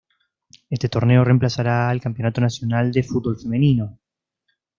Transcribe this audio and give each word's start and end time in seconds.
Este 0.71 0.89
torneo 0.89 1.23
reemplazará 1.23 1.87
al 1.87 2.01
Campeonato 2.01 2.41
Nacional 2.41 2.91
de 2.91 3.03
Fútbol 3.03 3.37
Femenino. 3.37 3.99